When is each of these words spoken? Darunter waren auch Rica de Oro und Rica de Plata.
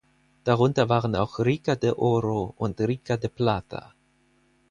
Darunter 0.45 0.87
waren 0.89 1.15
auch 1.15 1.37
Rica 1.37 1.75
de 1.75 1.91
Oro 1.91 2.55
und 2.57 2.81
Rica 2.81 3.17
de 3.17 3.29
Plata. 3.29 3.93